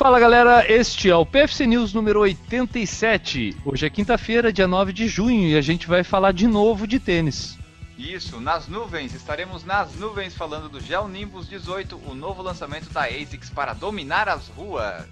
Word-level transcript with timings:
Fala 0.00 0.18
galera, 0.18 0.64
este 0.66 1.10
é 1.10 1.14
o 1.14 1.26
PFC 1.26 1.66
News 1.66 1.92
número 1.92 2.20
87. 2.20 3.54
Hoje 3.66 3.84
é 3.84 3.90
quinta-feira, 3.90 4.50
dia 4.50 4.66
9 4.66 4.94
de 4.94 5.06
junho, 5.06 5.46
e 5.46 5.58
a 5.58 5.60
gente 5.60 5.86
vai 5.86 6.02
falar 6.02 6.32
de 6.32 6.46
novo 6.46 6.86
de 6.86 6.98
tênis. 6.98 7.58
Isso, 7.98 8.40
nas 8.40 8.66
nuvens, 8.66 9.12
estaremos 9.12 9.62
nas 9.62 9.94
nuvens 9.96 10.34
falando 10.34 10.70
do 10.70 10.80
Gel 10.80 11.06
Nimbus 11.06 11.46
18, 11.50 12.00
o 12.06 12.14
novo 12.14 12.40
lançamento 12.40 12.88
da 12.88 13.02
ASICS 13.02 13.50
para 13.50 13.74
dominar 13.74 14.26
as 14.26 14.48
ruas. 14.48 15.04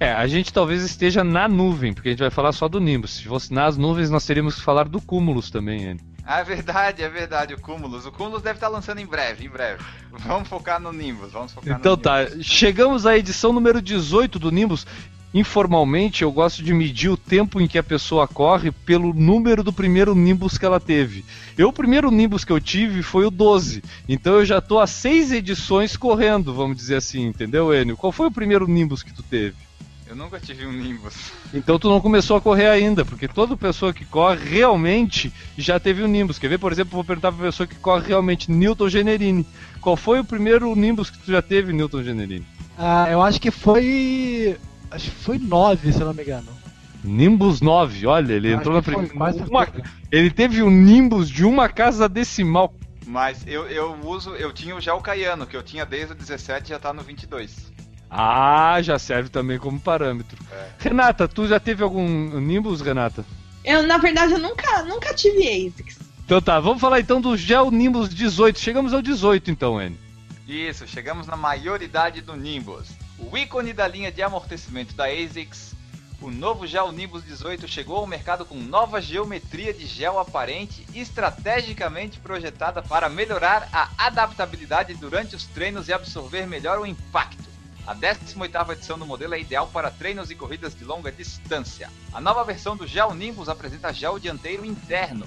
É, 0.00 0.12
a 0.12 0.26
gente 0.26 0.52
talvez 0.52 0.82
esteja 0.82 1.22
na 1.22 1.46
nuvem, 1.46 1.94
porque 1.94 2.08
a 2.08 2.10
gente 2.10 2.18
vai 2.18 2.30
falar 2.30 2.50
só 2.50 2.66
do 2.66 2.80
Nimbus. 2.80 3.18
Se 3.18 3.26
fosse 3.26 3.54
nas 3.54 3.76
nuvens, 3.76 4.10
nós 4.10 4.26
teríamos 4.26 4.56
que 4.56 4.62
falar 4.62 4.88
do 4.88 5.00
Cúmulos 5.00 5.52
também, 5.52 5.90
Anne. 5.90 6.00
Ah, 6.28 6.40
é 6.40 6.44
verdade, 6.44 7.02
é 7.02 7.08
verdade, 7.08 7.54
o 7.54 7.60
Cúmulos. 7.60 8.04
O 8.04 8.10
Cúmulos 8.10 8.42
deve 8.42 8.56
estar 8.56 8.68
lançando 8.68 8.98
em 8.98 9.06
breve, 9.06 9.46
em 9.46 9.48
breve. 9.48 9.82
Vamos 10.10 10.48
focar 10.48 10.80
no 10.80 10.92
Nimbus, 10.92 11.30
vamos 11.30 11.52
focar 11.52 11.78
então 11.78 11.96
tá, 11.96 12.24
Nimbus. 12.24 12.44
chegamos 12.44 13.06
à 13.06 13.16
edição 13.16 13.52
número 13.52 13.80
18 13.80 14.38
do 14.38 14.50
Nimbus. 14.50 14.84
Informalmente, 15.32 16.22
eu 16.22 16.32
gosto 16.32 16.62
de 16.62 16.72
medir 16.72 17.10
o 17.10 17.16
tempo 17.16 17.60
em 17.60 17.68
que 17.68 17.78
a 17.78 17.82
pessoa 17.82 18.26
corre 18.26 18.70
pelo 18.70 19.12
número 19.12 19.62
do 19.62 19.72
primeiro 19.72 20.14
Nimbus 20.14 20.56
que 20.56 20.64
ela 20.64 20.80
teve. 20.80 21.24
Eu, 21.58 21.68
o 21.68 21.72
primeiro 21.72 22.10
Nimbus 22.10 22.44
que 22.44 22.52
eu 22.52 22.60
tive 22.60 23.02
foi 23.02 23.26
o 23.26 23.30
12. 23.30 23.84
Então 24.08 24.34
eu 24.34 24.44
já 24.44 24.60
tô 24.60 24.80
há 24.80 24.86
seis 24.86 25.30
edições 25.30 25.96
correndo, 25.96 26.54
vamos 26.54 26.76
dizer 26.76 26.96
assim, 26.96 27.26
entendeu, 27.26 27.74
Enio? 27.74 27.96
Qual 27.96 28.10
foi 28.12 28.26
o 28.26 28.32
primeiro 28.32 28.66
Nimbus 28.66 29.02
que 29.02 29.12
tu 29.12 29.22
teve? 29.22 29.56
Eu 30.08 30.14
nunca 30.14 30.38
tive 30.38 30.64
um 30.64 30.72
Nimbus. 30.72 31.32
Então 31.52 31.78
tu 31.78 31.88
não 31.88 32.00
começou 32.00 32.36
a 32.36 32.40
correr 32.40 32.68
ainda, 32.68 33.04
porque 33.04 33.26
toda 33.26 33.56
pessoa 33.56 33.92
que 33.92 34.04
corre 34.04 34.48
realmente 34.48 35.32
já 35.58 35.80
teve 35.80 36.02
um 36.02 36.06
Nimbus. 36.06 36.38
Quer 36.38 36.48
ver, 36.48 36.58
por 36.58 36.70
exemplo, 36.70 36.92
vou 36.92 37.04
perguntar 37.04 37.32
pra 37.32 37.46
pessoa 37.46 37.66
que 37.66 37.74
corre 37.74 38.06
realmente, 38.08 38.50
Newton 38.50 38.88
Generini. 38.88 39.44
Qual 39.80 39.96
foi 39.96 40.20
o 40.20 40.24
primeiro 40.24 40.74
Nimbus 40.76 41.10
que 41.10 41.18
tu 41.18 41.32
já 41.32 41.42
teve, 41.42 41.72
Newton 41.72 42.04
Generini? 42.04 42.46
Ah, 42.78 43.08
eu 43.10 43.20
acho 43.20 43.40
que 43.40 43.50
foi. 43.50 44.56
Acho 44.90 45.10
que 45.10 45.16
foi 45.16 45.38
9, 45.38 45.92
se 45.92 46.00
eu 46.00 46.06
não 46.06 46.14
me 46.14 46.22
engano. 46.22 46.48
Nimbus 47.02 47.60
9, 47.60 48.06
olha, 48.06 48.32
ele 48.32 48.48
Acho 48.48 48.60
entrou 48.60 48.74
na 48.74 48.82
primeira. 48.82 49.12
uma-. 49.14 49.68
Ele 50.10 50.30
teve 50.30 50.62
um 50.62 50.70
Nimbus 50.70 51.28
de 51.28 51.44
uma 51.44 51.68
casa 51.68 52.08
decimal. 52.08 52.72
Mas 53.06 53.44
eu, 53.46 53.66
eu 53.68 53.96
uso, 54.04 54.30
eu 54.30 54.52
tinha 54.52 54.74
o 54.74 54.80
Gel 54.80 55.00
Caiano, 55.00 55.46
que 55.46 55.56
eu 55.56 55.62
tinha 55.62 55.86
desde 55.86 56.12
o 56.12 56.16
17 56.16 56.66
e 56.66 56.68
já 56.70 56.78
tá 56.78 56.92
no 56.92 57.02
22. 57.02 57.72
Ah, 58.10 58.80
já 58.82 58.98
serve 58.98 59.28
também 59.28 59.58
como 59.58 59.80
parâmetro. 59.80 60.38
É. 60.50 60.68
Renata, 60.78 61.26
tu 61.26 61.46
já 61.46 61.58
teve 61.58 61.82
algum 61.82 62.40
Nimbus, 62.40 62.80
Renata? 62.80 63.24
Eu, 63.64 63.82
na 63.82 63.98
verdade, 63.98 64.32
eu 64.32 64.38
nunca, 64.38 64.82
nunca 64.84 65.12
tive 65.12 65.42
ASICS. 65.42 65.98
Então 66.24 66.40
tá, 66.40 66.58
vamos 66.58 66.80
falar 66.80 67.00
então 67.00 67.20
do 67.20 67.36
Gel 67.36 67.70
Nimbus 67.70 68.08
18. 68.12 68.58
Chegamos 68.58 68.92
ao 68.92 69.02
18 69.02 69.50
então, 69.50 69.80
N. 69.80 69.98
Isso, 70.46 70.86
chegamos 70.86 71.26
na 71.26 71.36
maioridade 71.36 72.20
do 72.20 72.36
Nimbus. 72.36 72.88
O 73.18 73.36
ícone 73.36 73.72
da 73.72 73.88
linha 73.88 74.12
de 74.12 74.22
amortecimento 74.22 74.94
da 74.94 75.06
ASICS, 75.06 75.74
o 76.20 76.30
novo 76.30 76.66
Gel 76.66 76.92
Nimbus 76.92 77.24
18 77.24 77.68
chegou 77.68 77.98
ao 77.98 78.06
mercado 78.06 78.44
com 78.44 78.56
nova 78.56 79.00
geometria 79.00 79.72
de 79.74 79.86
gel 79.86 80.18
aparente 80.18 80.86
estrategicamente 80.94 82.18
projetada 82.18 82.82
para 82.82 83.08
melhorar 83.08 83.68
a 83.72 83.90
adaptabilidade 84.06 84.94
durante 84.94 85.36
os 85.36 85.44
treinos 85.44 85.88
e 85.88 85.92
absorver 85.92 86.46
melhor 86.46 86.78
o 86.78 86.86
impacto. 86.86 87.45
A 87.86 87.94
18ª 87.94 88.72
edição 88.72 88.98
do 88.98 89.06
modelo 89.06 89.34
é 89.34 89.40
ideal 89.40 89.68
para 89.68 89.92
treinos 89.92 90.28
e 90.28 90.34
corridas 90.34 90.74
de 90.74 90.84
longa 90.84 91.12
distância. 91.12 91.88
A 92.12 92.20
nova 92.20 92.42
versão 92.42 92.76
do 92.76 92.84
Gel 92.84 93.14
Nimbus 93.14 93.48
apresenta 93.48 93.92
gel 93.92 94.18
dianteiro 94.18 94.64
interno, 94.64 95.24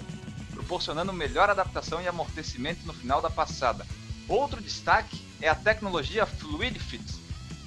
proporcionando 0.54 1.14
melhor 1.14 1.50
adaptação 1.50 2.02
e 2.02 2.08
amortecimento 2.08 2.86
no 2.86 2.94
final 2.94 3.22
da 3.22 3.30
passada. 3.30 3.88
Outro 4.28 4.60
destaque 4.60 5.26
é 5.42 5.48
a 5.48 5.56
tecnologia 5.56 6.26
Fluid 6.26 6.78
Fit, 6.78 7.06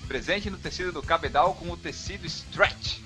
presente 0.06 0.50
no 0.50 0.58
tecido 0.58 0.92
do 0.92 1.02
cabedal 1.02 1.54
com 1.54 1.70
o 1.70 1.76
tecido 1.76 2.26
Stretch, 2.26 2.98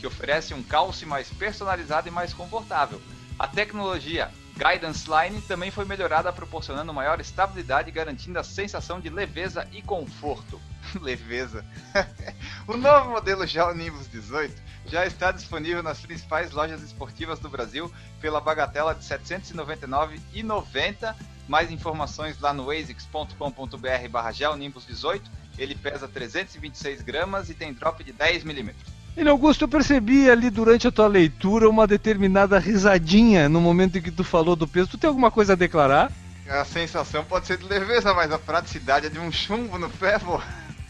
que 0.00 0.06
oferece 0.06 0.54
um 0.54 0.62
calce 0.62 1.04
mais 1.04 1.28
personalizado 1.28 2.08
e 2.08 2.10
mais 2.10 2.32
confortável. 2.32 2.98
A 3.38 3.46
tecnologia 3.46 4.32
Guidance 4.56 5.06
Line 5.08 5.40
também 5.42 5.70
foi 5.70 5.84
melhorada 5.84 6.32
proporcionando 6.32 6.92
maior 6.92 7.20
estabilidade 7.20 7.90
e 7.90 7.92
garantindo 7.92 8.38
a 8.38 8.44
sensação 8.44 8.98
de 8.98 9.10
leveza 9.10 9.68
e 9.70 9.82
conforto. 9.82 10.58
leveza. 11.00 11.64
o 12.66 12.74
novo 12.76 13.10
modelo 13.10 13.46
Gel 13.46 13.74
Nimbus 13.74 14.08
18 14.08 14.62
já 14.86 15.04
está 15.04 15.30
disponível 15.30 15.82
nas 15.82 16.00
principais 16.00 16.52
lojas 16.52 16.82
esportivas 16.82 17.38
do 17.38 17.50
Brasil 17.50 17.92
pela 18.20 18.40
bagatela 18.40 18.94
de 18.94 19.06
R$ 19.06 19.18
799,90. 19.18 21.14
Mais 21.46 21.70
informações 21.70 22.40
lá 22.40 22.54
no 22.54 22.70
asics.com.br 22.70 24.08
barra 24.10 24.32
Gel 24.32 24.56
Nimbus 24.56 24.86
18. 24.86 25.30
Ele 25.58 25.74
pesa 25.74 26.08
326 26.08 27.02
gramas 27.02 27.50
e 27.50 27.54
tem 27.54 27.74
drop 27.74 28.02
de 28.02 28.12
10 28.12 28.44
milímetros. 28.44 28.95
Ele 29.16 29.30
Augusto, 29.30 29.62
eu 29.62 29.68
percebi 29.68 30.28
ali 30.30 30.50
durante 30.50 30.86
a 30.86 30.92
tua 30.92 31.06
leitura 31.06 31.70
uma 31.70 31.86
determinada 31.86 32.58
risadinha 32.58 33.48
no 33.48 33.60
momento 33.60 33.96
em 33.96 34.02
que 34.02 34.10
tu 34.10 34.22
falou 34.22 34.54
do 34.54 34.68
peso. 34.68 34.88
Tu 34.88 34.98
tem 34.98 35.08
alguma 35.08 35.30
coisa 35.30 35.54
a 35.54 35.56
declarar? 35.56 36.12
A 36.48 36.64
sensação 36.64 37.24
pode 37.24 37.46
ser 37.46 37.56
de 37.56 37.64
leveza, 37.64 38.12
mas 38.12 38.30
a 38.30 38.38
praticidade 38.38 39.06
é 39.06 39.08
de 39.08 39.18
um 39.18 39.32
chumbo 39.32 39.78
no 39.78 39.88
pé, 39.88 40.18
pô. 40.18 40.40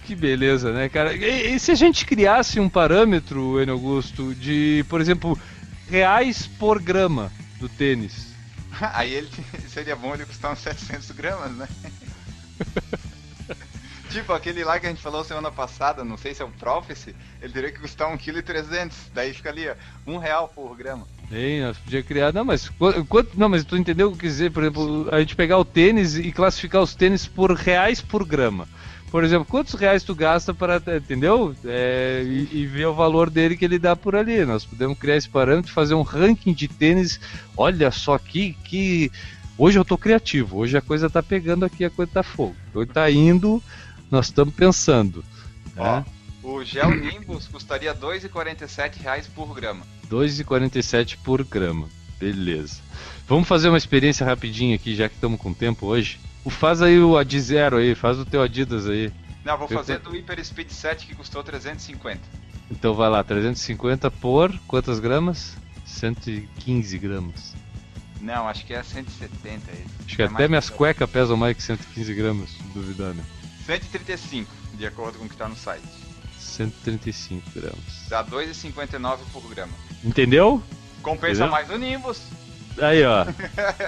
Que 0.04 0.14
beleza, 0.14 0.72
né, 0.72 0.88
cara? 0.88 1.14
E, 1.14 1.54
e 1.54 1.58
se 1.60 1.70
a 1.70 1.74
gente 1.74 2.04
criasse 2.04 2.58
um 2.58 2.68
parâmetro, 2.68 3.60
Enio 3.60 3.74
Augusto, 3.74 4.34
de, 4.34 4.84
por 4.88 5.00
exemplo, 5.00 5.38
reais 5.88 6.46
por 6.46 6.82
grama 6.82 7.32
do 7.60 7.68
tênis? 7.68 8.34
Aí 8.92 9.14
ele 9.14 9.30
seria 9.68 9.96
bom 9.96 10.14
ele 10.14 10.26
custar 10.26 10.52
uns 10.52 10.58
700 10.58 11.12
gramas, 11.12 11.52
né? 11.52 11.68
Tipo 14.16 14.32
aquele 14.32 14.64
lá 14.64 14.80
que 14.80 14.86
a 14.86 14.88
gente 14.88 15.02
falou 15.02 15.22
semana 15.22 15.50
passada, 15.50 16.04
não 16.04 16.16
sei 16.16 16.32
se 16.34 16.40
é 16.40 16.44
o 16.44 16.48
Prophecy, 16.48 17.14
ele 17.42 17.52
teria 17.52 17.70
que 17.70 17.80
custar 17.80 18.08
1,3 18.10 18.42
kg. 18.42 18.90
Daí 19.12 19.34
fica 19.34 19.50
ali, 19.50 19.68
ó, 19.68 19.74
um 20.06 20.16
real 20.16 20.48
por 20.48 20.74
grama. 20.76 21.06
Hein, 21.30 21.62
nós 21.62 21.76
podíamos 21.76 22.06
criar. 22.08 22.32
Não, 22.32 22.44
mas 22.44 22.68
qu- 22.68 23.04
quanto. 23.06 23.38
Não, 23.38 23.48
mas 23.48 23.64
tu 23.64 23.76
entendeu 23.76 24.08
o 24.08 24.12
que 24.12 24.20
quis 24.20 24.32
dizer? 24.32 24.50
Por 24.52 24.62
exemplo, 24.62 25.08
a 25.12 25.20
gente 25.20 25.36
pegar 25.36 25.58
o 25.58 25.64
tênis 25.64 26.16
e 26.16 26.32
classificar 26.32 26.80
os 26.82 26.94
tênis 26.94 27.26
por 27.26 27.52
reais 27.52 28.00
por 28.00 28.24
grama. 28.24 28.66
Por 29.10 29.22
exemplo, 29.22 29.44
quantos 29.44 29.74
reais 29.74 30.02
tu 30.02 30.14
gasta 30.14 30.54
para. 30.54 30.80
Entendeu? 30.96 31.54
É, 31.64 32.22
e, 32.24 32.48
e 32.60 32.66
ver 32.66 32.86
o 32.86 32.94
valor 32.94 33.28
dele 33.28 33.56
que 33.56 33.64
ele 33.64 33.78
dá 33.78 33.94
por 33.96 34.14
ali. 34.16 34.44
Nós 34.44 34.64
podemos 34.64 34.98
criar 34.98 35.16
esse 35.16 35.28
parâmetro 35.28 35.72
fazer 35.72 35.94
um 35.94 36.02
ranking 36.02 36.52
de 36.54 36.68
tênis. 36.68 37.20
Olha 37.56 37.90
só 37.90 38.16
que. 38.18 38.54
que... 38.64 39.10
Hoje 39.58 39.78
eu 39.78 39.86
tô 39.86 39.96
criativo, 39.96 40.58
hoje 40.58 40.76
a 40.76 40.82
coisa 40.82 41.08
tá 41.08 41.22
pegando 41.22 41.64
aqui, 41.64 41.82
a 41.82 41.88
coisa 41.88 42.12
tá 42.12 42.22
fogo. 42.22 42.54
Hoje 42.74 42.90
tá 42.90 43.10
indo, 43.10 43.62
nós 44.10 44.26
estamos 44.26 44.54
pensando. 44.54 45.24
Ó, 45.76 45.96
Né? 45.96 46.04
o 46.42 46.62
Gel 46.64 46.94
Nimbus 46.94 47.48
custaria 47.48 47.94
2,47 47.94 49.00
reais 49.00 49.26
por 49.26 49.54
grama. 49.54 49.84
2,47 50.10 51.18
por 51.24 51.42
grama. 51.44 51.88
Beleza. 52.18 52.80
Vamos 53.28 53.46
fazer 53.48 53.68
uma 53.68 53.76
experiência 53.78 54.24
rapidinha 54.24 54.76
aqui, 54.76 54.94
já 54.94 55.08
que 55.08 55.14
estamos 55.16 55.40
com 55.40 55.52
tempo 55.52 55.86
hoje. 55.86 56.18
Faz 56.48 56.80
aí 56.80 56.98
o 57.00 57.16
Ad 57.18 57.40
Zero 57.40 57.76
aí, 57.78 57.94
faz 57.94 58.18
o 58.18 58.24
teu 58.24 58.40
Adidas 58.40 58.86
aí. 58.86 59.12
Não, 59.44 59.58
vou 59.58 59.66
Eu 59.68 59.76
fazer 59.76 59.98
tô- 59.98 60.10
do 60.10 60.16
Hyper 60.16 60.44
Speed 60.44 60.70
7 60.70 61.06
que 61.06 61.14
custou 61.14 61.42
350. 61.42 62.20
Então 62.70 62.94
vai 62.94 63.10
lá, 63.10 63.22
350 63.24 64.10
por 64.10 64.56
quantas 64.66 64.98
gramas? 65.00 65.56
115 65.84 66.98
gramas. 66.98 67.54
Não, 68.20 68.48
acho 68.48 68.64
que 68.64 68.72
é 68.74 68.82
170 68.82 69.70
esse. 69.72 69.84
Acho 70.06 70.16
que 70.16 70.22
É 70.22 70.26
até 70.26 70.48
minhas 70.48 70.70
cuecas 70.70 71.08
pesam 71.10 71.36
mais 71.36 71.56
que 71.56 71.62
115 71.62 72.14
gramas, 72.14 72.50
duvidar, 72.72 73.12
né? 73.14 73.22
135, 73.66 74.48
de 74.74 74.86
acordo 74.86 75.18
com 75.18 75.24
o 75.24 75.28
que 75.28 75.34
está 75.34 75.48
no 75.48 75.56
site. 75.56 75.82
135 76.38 77.50
gramas. 77.54 78.08
Dá 78.08 78.24
2,59 78.24 79.18
por 79.32 79.42
grama. 79.48 79.72
Entendeu? 80.04 80.62
Compensa 81.02 81.44
Entendeu? 81.44 81.50
mais 81.50 81.70
o 81.70 81.76
Nimbus. 81.76 82.22
Aí, 82.80 83.04
ó. 83.04 83.26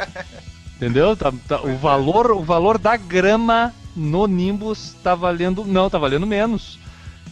Entendeu? 0.76 1.16
Tá, 1.16 1.32
tá- 1.46 1.62
o, 1.62 1.76
valor, 1.76 2.32
o 2.32 2.42
valor 2.42 2.76
da 2.78 2.96
grama 2.96 3.72
no 3.94 4.26
Nimbus 4.26 4.94
tá 5.02 5.14
valendo. 5.14 5.64
Não, 5.64 5.88
tá 5.88 5.98
valendo 5.98 6.26
menos. 6.26 6.78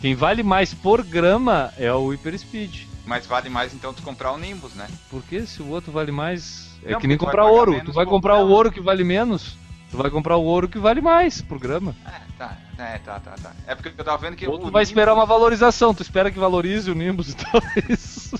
Quem 0.00 0.14
vale 0.14 0.42
mais 0.42 0.72
por 0.72 1.02
grama 1.02 1.72
é 1.76 1.92
o 1.92 2.08
Hyper 2.10 2.38
Speed. 2.38 2.84
Mas 3.04 3.26
vale 3.26 3.48
mais 3.48 3.72
então 3.72 3.94
tu 3.94 4.02
comprar 4.02 4.32
o 4.32 4.38
Nimbus, 4.38 4.74
né? 4.74 4.88
Porque 5.10 5.46
se 5.46 5.62
o 5.62 5.68
outro 5.68 5.92
vale 5.92 6.12
mais. 6.12 6.70
É 6.84 6.92
Não, 6.92 7.00
que 7.00 7.06
nem 7.06 7.16
comprar 7.16 7.46
ouro. 7.46 7.80
Tu 7.84 7.92
vai 7.92 8.04
comprar 8.04 8.36
o 8.38 8.48
ouro 8.48 8.70
que 8.70 8.80
vale 8.80 9.04
menos. 9.04 9.56
Tu 9.90 9.96
vai 9.96 10.10
comprar 10.10 10.36
o 10.36 10.42
ouro 10.44 10.68
que 10.68 10.78
vale 10.78 11.00
mais 11.00 11.40
por 11.40 11.58
grama. 11.58 11.94
É, 12.04 12.20
tá, 12.36 12.56
é, 12.78 12.98
tá, 12.98 13.20
tá, 13.20 13.32
tá. 13.40 13.52
É 13.66 13.74
porque 13.74 13.92
eu 13.96 14.04
tava 14.04 14.18
vendo 14.18 14.36
que 14.36 14.46
Ou 14.46 14.54
o 14.54 14.58
tu 14.58 14.62
vai 14.64 14.82
Nimbus- 14.82 14.88
esperar 14.88 15.14
uma 15.14 15.24
valorização. 15.26 15.94
Tu 15.94 16.02
espera 16.02 16.30
que 16.30 16.38
valorize 16.38 16.90
o 16.90 16.94
Nimbus 16.94 17.30
então 17.34 17.60
é 17.76 17.92
isso. 17.92 18.36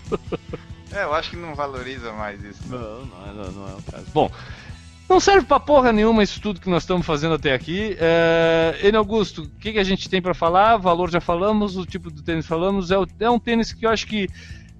É, 0.93 1.05
eu 1.05 1.15
acho 1.15 1.31
que 1.31 1.37
não 1.37 1.55
valoriza 1.55 2.13
mais 2.13 2.43
isso. 2.43 2.61
Não, 2.69 3.05
não, 3.07 3.27
é- 3.29 3.33
não, 3.33 3.53
não 3.53 3.69
é 3.69 3.75
o 3.75 3.83
caso. 3.83 4.07
Bom, 4.13 4.31
não 5.09 5.21
serve 5.21 5.47
pra 5.47 5.61
porra 5.61 5.93
nenhuma 5.93 6.23
isso 6.25 6.41
tudo 6.41 6.61
que 6.61 6.69
nós 6.69 6.83
estamos 6.83 7.07
fazendo 7.07 7.35
até 7.37 7.55
aqui. 7.55 7.97
É... 8.01 8.91
Augusto, 8.97 9.43
o 9.43 9.49
que, 9.61 9.73
que 9.75 9.79
a 9.79 9.85
gente 9.85 10.09
tem 10.09 10.21
pra 10.21 10.35
falar? 10.35 10.77
Valor 10.79 11.11
já 11.11 11.21
falamos, 11.21 11.77
o 11.77 11.87
tipo 11.87 12.11
do 12.11 12.23
tênis 12.23 12.47
falamos. 12.47 12.91
É, 12.91 12.99
o- 12.99 13.07
é 13.21 13.31
um 13.31 13.39
tênis 13.39 13.73
que 13.73 13.87
eu 13.87 13.91
acho 13.91 14.07
que 14.07 14.29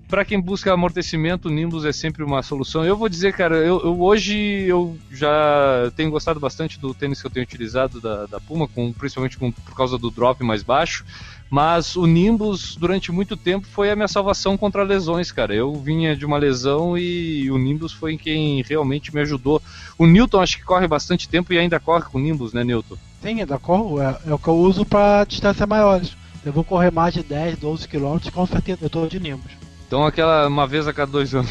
para 0.09 0.25
quem 0.25 0.41
busca 0.41 0.73
amortecimento, 0.73 1.49
o 1.49 1.51
Nimbus 1.51 1.85
é 1.85 1.93
sempre 1.93 2.23
uma 2.23 2.43
solução. 2.43 2.85
Eu 2.85 2.97
vou 2.97 3.09
dizer, 3.09 3.33
cara, 3.33 3.57
eu, 3.57 3.81
eu, 3.81 4.01
hoje 4.01 4.37
eu 4.67 4.97
já 5.11 5.91
tenho 5.97 6.11
gostado 6.11 6.39
bastante 6.39 6.79
do 6.79 6.95
tênis 6.95 7.21
que 7.21 7.27
eu 7.27 7.31
tenho 7.31 7.45
utilizado 7.45 8.01
da, 8.01 8.27
da 8.27 8.41
Puma, 8.41 8.69
com, 8.69 8.93
principalmente 8.93 9.37
com, 9.37 9.51
por 9.51 9.75
causa 9.75 9.99
do 9.99 10.11
drop 10.11 10.43
mais 10.45 10.63
baixo. 10.63 11.05
Mas 11.49 11.95
o 11.95 12.07
Nimbus, 12.07 12.77
durante 12.77 13.13
muito 13.13 13.37
tempo, 13.37 13.67
foi 13.67 13.91
a 13.91 13.97
minha 13.97 14.09
salvação 14.09 14.57
contra 14.57 14.83
lesões, 14.83 15.31
cara. 15.31 15.55
Eu 15.55 15.75
vinha 15.75 16.17
de 16.17 16.25
uma 16.25 16.39
lesão 16.39 16.99
e 16.99 17.51
o 17.51 17.59
Nimbus 17.59 17.93
foi 17.93 18.17
quem 18.17 18.63
realmente 18.63 19.15
me 19.15 19.21
ajudou. 19.21 19.63
O 19.97 20.07
Newton 20.07 20.41
acho 20.41 20.59
que 20.59 20.65
corre 20.65 20.89
bastante 20.89 21.29
tempo 21.29 21.53
e 21.53 21.59
ainda 21.59 21.79
corre 21.79 22.05
com 22.05 22.19
o 22.19 22.21
Nimbus, 22.21 22.53
né, 22.53 22.65
Newton? 22.65 22.97
Sim, 23.23 23.41
ainda 23.41 23.59
corro. 23.59 24.01
É, 24.01 24.19
é 24.27 24.35
o 24.35 24.39
que 24.39 24.49
eu 24.49 24.57
uso 24.57 24.85
para 24.85 25.25
distâncias 25.25 25.69
maiores. 25.69 26.17
Eu 26.45 26.53
vou 26.53 26.63
correr 26.63 26.93
mais 26.93 27.15
de 27.15 27.23
10, 27.23 27.59
12 27.59 27.89
km, 27.89 28.19
com 28.33 28.47
certeza 28.47 28.79
eu 28.83 28.91
tô 28.91 29.07
de 29.07 29.19
Nimbus. 29.19 29.66
Então 29.87 30.05
aquela 30.05 30.47
uma 30.49 30.67
vez 30.67 30.87
a 30.89 30.93
cada 30.93 31.13
dois 31.13 31.35
anos. 31.35 31.51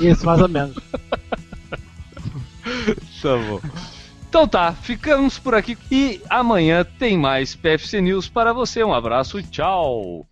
Isso, 0.00 0.26
mais 0.26 0.40
ou 0.40 0.48
menos. 0.48 0.74
tá 3.22 3.36
bom. 3.36 3.60
Então 4.28 4.48
tá, 4.48 4.72
ficamos 4.72 5.38
por 5.38 5.54
aqui 5.54 5.78
e 5.90 6.20
amanhã 6.28 6.84
tem 6.84 7.16
mais 7.16 7.54
PFC 7.54 8.00
News 8.00 8.28
para 8.28 8.52
você. 8.52 8.82
Um 8.82 8.92
abraço 8.92 9.38
e 9.38 9.42
tchau! 9.44 10.26